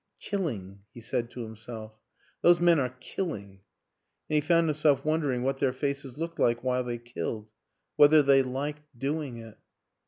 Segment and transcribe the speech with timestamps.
[0.29, 1.93] "Killing," he said to himself;"
[2.41, 3.59] those men are killing!"
[4.31, 7.49] And he found himself wondering what their faces looked like while they killed?
[7.97, 9.59] Whether they liked doing it?